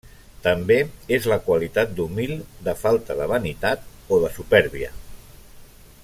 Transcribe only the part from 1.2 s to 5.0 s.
la qualitat d'humil, de falta de vanitat o de supèrbia.